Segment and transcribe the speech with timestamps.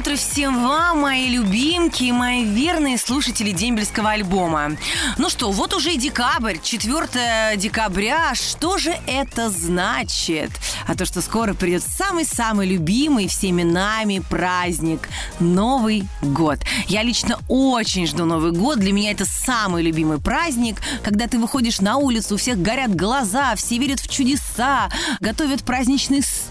[0.00, 4.78] утро всем вам, мои любимки, мои верные слушатели дембельского альбома.
[5.18, 8.34] Ну что, вот уже и декабрь, 4 декабря.
[8.34, 10.52] Что же это значит?
[10.86, 15.06] А то, что скоро придет самый-самый любимый всеми нами праздник–
[15.38, 16.60] Новый год.
[16.86, 18.78] Я лично очень жду Новый год.
[18.78, 23.54] Для меня это самый любимый праздник, когда ты выходишь на улицу, у всех горят глаза,
[23.54, 24.88] все верят в чудеса,
[25.20, 26.49] готовят праздничный стол.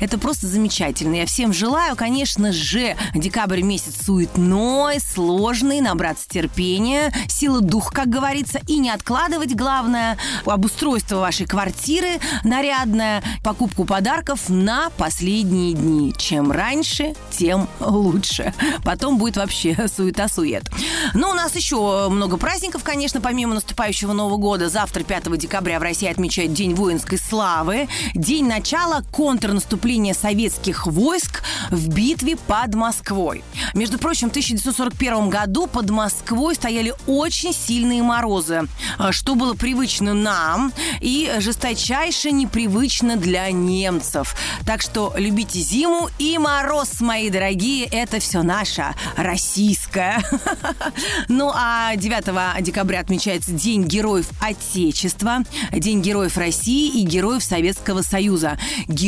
[0.00, 1.14] Это просто замечательно.
[1.14, 8.60] Я всем желаю, конечно же, декабрь месяц суетной, сложный, набраться терпения, силы дух, как говорится,
[8.66, 16.14] и не откладывать, главное, обустройство вашей квартиры нарядное, покупку подарков на последние дни.
[16.16, 18.54] Чем раньше, тем лучше.
[18.84, 20.64] Потом будет вообще суета-сует.
[21.14, 24.68] Ну, у нас еще много праздников, конечно, помимо наступающего Нового года.
[24.68, 31.88] Завтра, 5 декабря, в России отмечают День воинской славы, день начала контрнаступления советских войск в
[31.88, 33.42] битве под Москвой.
[33.74, 38.68] Между прочим, в 1941 году под Москвой стояли очень сильные морозы,
[39.10, 44.36] что было привычно нам и жесточайше непривычно для немцев.
[44.64, 50.22] Так что любите зиму и мороз, мои дорогие, это все наше, российское.
[51.28, 55.38] Ну а 9 декабря отмечается День героев Отечества,
[55.72, 58.58] День героев России и героев Советского Союза.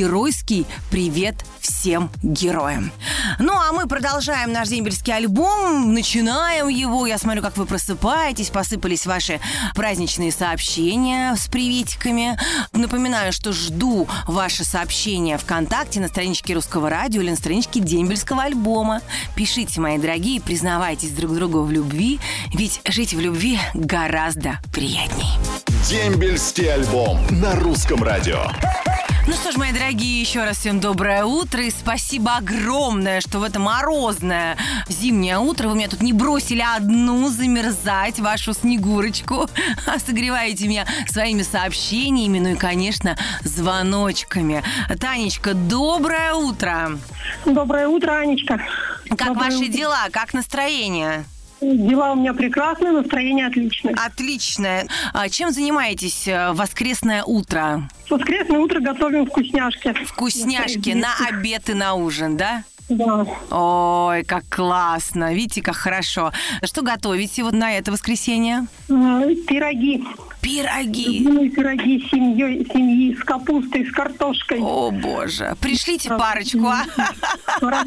[0.08, 2.90] Геройский привет всем героям.
[3.38, 7.06] Ну а мы продолжаем наш дембельский альбом, начинаем его.
[7.06, 9.38] Я смотрю, как вы просыпаетесь, посыпались ваши
[9.74, 12.38] праздничные сообщения с приветиками.
[12.72, 19.02] Напоминаю, что жду ваши сообщения ВКонтакте на страничке Русского радио или на страничке дембельского альбома.
[19.36, 22.18] Пишите, мои дорогие, признавайтесь друг другу в любви,
[22.54, 25.28] ведь жить в любви гораздо приятней.
[25.86, 28.46] Дембельский альбом на русском радио.
[29.28, 33.42] Ну что ж, мои дорогие, еще раз всем доброе утро и спасибо огромное, что в
[33.42, 34.56] это морозное
[34.88, 39.46] зимнее утро вы меня тут не бросили одну замерзать, вашу снегурочку,
[39.86, 44.62] а согреваете меня своими сообщениями, ну и, конечно, звоночками.
[44.98, 46.98] Танечка, доброе утро!
[47.44, 48.62] Доброе утро, Анечка.
[49.10, 49.72] Как Доброе ваши утро.
[49.72, 50.06] дела?
[50.10, 51.26] Как настроение?
[51.60, 53.94] Дела у меня прекрасные, настроение отличное.
[53.94, 54.84] Отлично.
[55.12, 57.88] А чем занимаетесь э, в воскресное утро?
[58.06, 59.92] В воскресное утро готовим вкусняшки.
[60.04, 62.62] Вкусняшки на обед и на ужин, да?
[62.88, 63.26] Да.
[63.50, 65.34] Ой, как классно.
[65.34, 66.32] Видите, как хорошо.
[66.62, 68.66] Что готовите вот на это воскресенье?
[68.88, 70.04] Э, Пироги.
[70.40, 71.18] Пироги.
[71.18, 74.60] Любимые пироги с семьей, семьи, с капустой, с картошкой.
[74.60, 75.56] О, боже.
[75.60, 76.84] Пришлите парочку, а?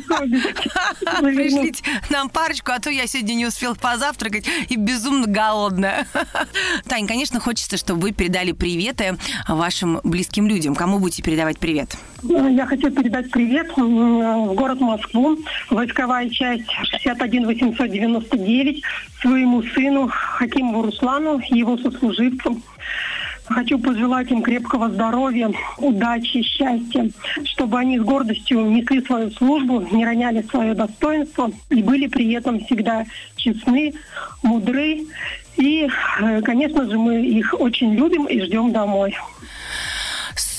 [1.22, 6.08] Пришлите нам парочку, а то я сегодня не успел позавтракать и безумно голодная.
[6.88, 9.18] Тань, конечно, хочется, чтобы вы передали приветы
[9.48, 10.76] вашим близким людям.
[10.76, 11.96] Кому будете передавать привет?
[12.24, 15.38] Э, Я хочу передать привет в город Москву,
[15.70, 18.84] войсковая часть 61 899,
[19.22, 22.41] своему сыну Хакиму Руслану, его сослуживцам.
[23.46, 27.10] Хочу пожелать им крепкого здоровья, удачи, счастья,
[27.44, 32.64] чтобы они с гордостью несли свою службу, не роняли свое достоинство и были при этом
[32.64, 33.94] всегда честны,
[34.42, 35.02] мудры.
[35.58, 35.90] И,
[36.22, 39.16] э, конечно же, мы их очень любим и ждем домой.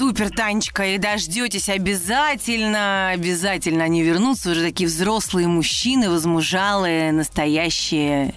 [0.02, 8.34] Супер, Танечка, и дождетесь обязательно, обязательно они вернутся, уже такие взрослые мужчины, возмужалые, настоящие.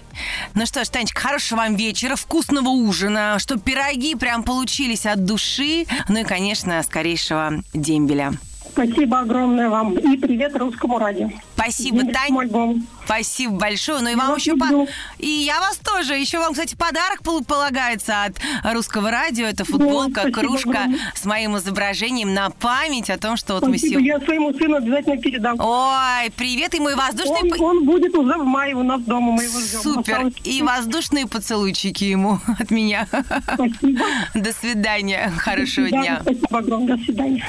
[0.54, 5.86] Ну что ж, Танечка, хорошего вам вечера, вкусного ужина, чтобы пироги прям получились от души,
[6.08, 8.34] ну и, конечно, скорейшего дембеля.
[8.76, 11.30] Спасибо огромное вам и привет русскому радио.
[11.54, 12.02] Спасибо,
[12.38, 12.76] альбому.
[13.06, 14.00] Спасибо большое.
[14.02, 14.54] Ну и Я вам еще...
[14.54, 14.86] по-.
[15.18, 16.12] И я вас тоже.
[16.14, 18.36] Еще вам, кстати, подарок пол- полагается от
[18.74, 19.46] русского радио.
[19.46, 20.98] Это футболка, спасибо кружка огромное.
[21.14, 23.92] с моим изображением на память о том, что вот мы Спасибо.
[24.02, 24.08] сегодня...
[24.18, 25.56] Я своему сыну обязательно передам.
[25.58, 27.52] Ой, привет, и мой воздушный...
[27.58, 29.80] Он, он будет уже в мае у нас дома, мы его ждем.
[29.80, 30.14] Супер.
[30.16, 33.08] Осталось- И воздушные поцелуйчики ему от меня.
[33.54, 34.04] Спасибо.
[34.34, 35.32] До свидания.
[35.38, 36.18] Хорошего Да, дня.
[36.20, 36.96] Спасибо огромное.
[36.98, 37.46] До свидания.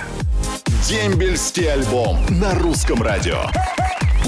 [0.85, 3.41] Дембельский альбом на русском радио.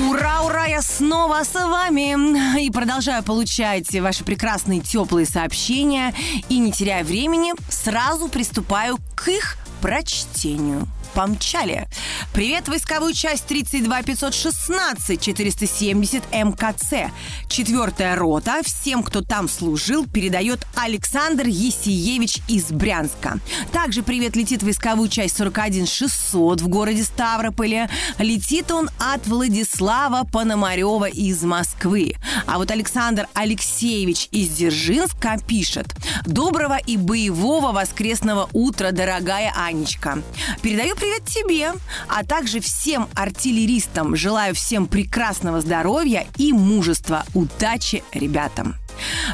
[0.10, 6.14] Ура, ура, я снова с вами и продолжаю получать ваши прекрасные теплые сообщения
[6.50, 10.88] и не теряя времени, сразу приступаю к их прочтению.
[11.14, 11.88] Помчали.
[12.34, 17.12] Привет, войсковую часть 32 516 470 МКЦ.
[17.48, 18.62] Четвертая рота.
[18.64, 23.40] Всем, кто там служил, передает Александр Есиевич из Брянска.
[23.72, 27.90] Также привет летит войсковую часть 41 600 в городе Ставрополе.
[28.18, 32.16] Летит он от Владислава Пономарева из Москвы.
[32.46, 35.88] А вот Александр Алексеевич из Дзержинска пишет.
[36.26, 40.22] Доброго и боевого воскресного утра, дорогая Анечка.
[40.62, 41.74] Передаю привет тебе,
[42.08, 44.16] а также всем артиллеристам.
[44.16, 47.24] Желаю всем прекрасного здоровья и мужества.
[47.34, 48.76] Удачи ребятам.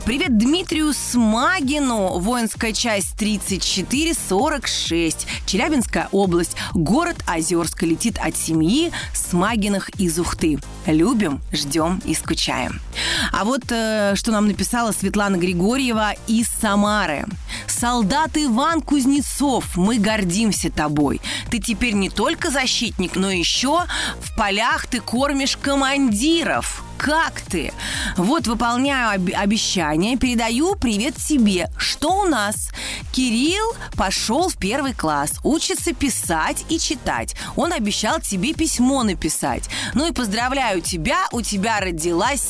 [0.06, 10.18] Привет Дмитрию Смагину, воинская часть 3446, Челябинская область, город Озерск летит от семьи Смагиных из
[10.20, 10.60] Ухты.
[10.86, 12.80] Любим, ждем и скучаем.
[13.32, 17.26] А вот э, что нам написала Светлана Григорьева из Самары.
[17.68, 21.20] Солдат Иван Кузнецов, мы гордимся тобой.
[21.56, 23.86] Ты теперь не только защитник, но еще
[24.20, 27.74] в полях ты кормишь командиров как ты?
[28.18, 31.70] Вот выполняю об- обещание, передаю привет тебе.
[31.78, 32.70] Что у нас?
[33.12, 37.36] Кирилл пошел в первый класс, учится писать и читать.
[37.56, 39.70] Он обещал тебе письмо написать.
[39.94, 42.42] Ну и поздравляю тебя, у тебя родилась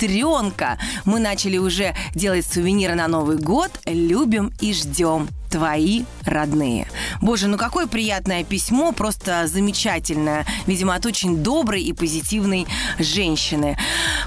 [0.00, 0.78] сестренка.
[1.04, 3.70] Мы начали уже делать сувениры на Новый год.
[3.86, 6.86] Любим и ждем твои родные.
[7.20, 10.46] Боже, ну какое приятное письмо, просто замечательное.
[10.66, 12.68] Видимо, от очень доброй и позитивной
[13.00, 13.76] женщины.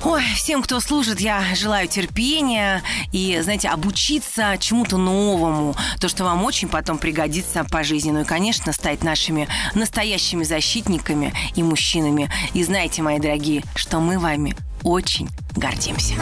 [0.04, 2.84] Ой, всем, кто служит, я желаю терпения
[3.14, 8.12] и, знаете, обучиться чему-то новому, то, что вам очень потом пригодится по жизни.
[8.12, 12.30] Ну и, конечно, стать нашими настоящими защитниками и мужчинами.
[12.54, 16.16] И знаете, мои дорогие, что мы вами очень гордимся.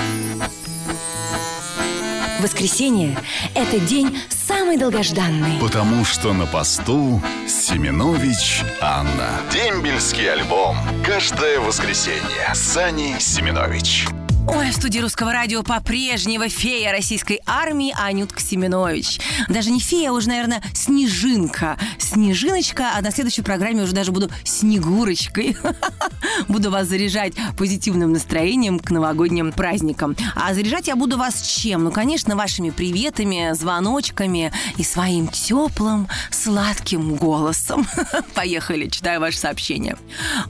[2.39, 3.17] Воскресенье–
[3.53, 5.59] это день самый долгожданный.
[5.59, 9.29] Потому что на посту Семенович Анна.
[9.53, 10.77] Дембельский альбом.
[11.05, 12.53] Каждое воскресенье.
[12.55, 14.07] Сани Семенович.
[14.53, 19.21] Ой, в студии русского радио по-прежнему фея российской армии Анютка Семенович.
[19.47, 21.77] Даже не фея, а уже, наверное, снежинка.
[21.97, 25.55] Снежиночка, а на следующей программе уже даже буду снегурочкой.
[26.47, 30.15] Буду вас заряжать позитивным настроением к новогодним праздникам.
[30.35, 31.83] А заряжать я буду вас чем?
[31.83, 37.87] Ну, конечно, вашими приветами, звоночками и своим теплым, сладким голосом.
[38.33, 39.97] Поехали, читаю ваше сообщение.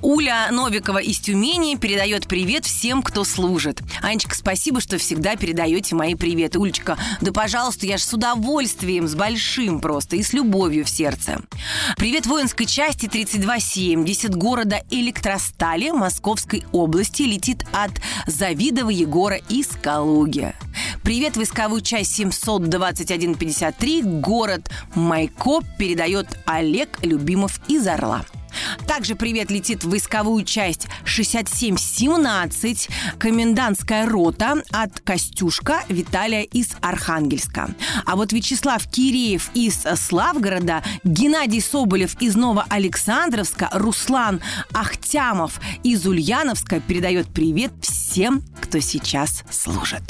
[0.02, 3.82] Уля Новикова из Тюмени передает привет всем, кто служит.
[4.02, 6.60] Анечка, спасибо, что всегда передаете мои приветы.
[6.60, 11.42] Улечка, да пожалуйста, я же с удовольствием, с большим просто и с любовью в сердце.
[11.98, 17.92] Привет воинской части 3270 города Электростали Московской области летит от
[18.28, 20.54] Завидова Егора из Калуги.
[21.04, 28.26] Привет войсковую часть 72153 город Майкоп передает Олег Любимов из Орла.
[28.88, 37.70] Также привет летит в войсковую часть 6717, комендантская рота от Костюшка Виталия из Архангельска.
[38.06, 44.42] А вот Вячеслав Киреев из Славгорода, Геннадий Соболев из Новоалександровска, Руслан
[44.74, 50.04] Ахтямов из Ульяновска передает привет всем, кто сейчас служит.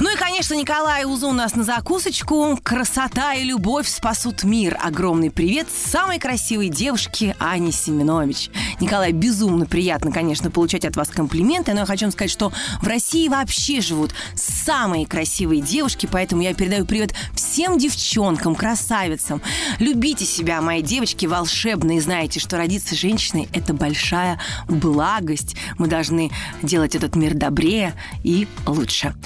[0.00, 2.56] Ну и, конечно, Николай Узу у нас на закусочку.
[2.62, 4.78] Красота и любовь спасут мир.
[4.80, 8.50] Огромный привет самой красивой девушке Ане Семенович.
[8.80, 12.86] Николай, безумно приятно, конечно, получать от вас комплименты, но я хочу вам сказать, что в
[12.86, 19.42] России вообще живут самые красивые девушки, поэтому я передаю привет всем девчонкам, красавицам.
[19.80, 22.00] Любите себя, мои девочки, волшебные.
[22.00, 25.56] Знаете, что родиться женщиной– это большая благость.
[25.76, 26.30] Мы должны
[26.62, 29.16] делать этот мир добрее и лучше.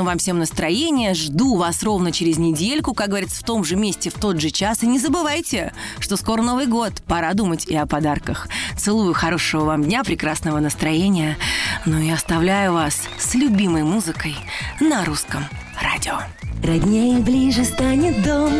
[0.00, 1.14] Отличного вам всем настроения.
[1.14, 4.82] Жду вас ровно через недельку, как говорится, в том же месте, в тот же час.
[4.82, 6.92] И не забывайте, что скоро Новый год.
[7.06, 8.48] Пора думать и о подарках.
[8.78, 11.36] Целую, хорошего вам дня, прекрасного настроения.
[11.84, 14.36] Ну и оставляю вас с любимой музыкой
[14.80, 15.44] на русском
[15.82, 16.18] радио.
[16.62, 18.50] Роднее ближе станет дом,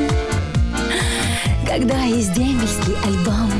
[1.66, 3.50] когда есть дембельский альбом.